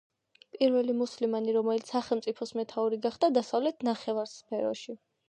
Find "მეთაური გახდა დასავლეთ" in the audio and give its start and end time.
2.61-3.87